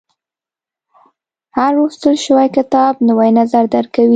•هر 1.57 1.71
لوستل 1.77 2.15
شوی 2.25 2.47
کتاب، 2.57 2.93
نوی 3.07 3.29
نظر 3.39 3.63
درکوي. 3.73 4.09